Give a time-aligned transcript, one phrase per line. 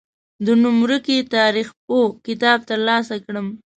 [0.45, 3.47] د نوم ورکي تاریخپوه کتاب تر لاسه کړم.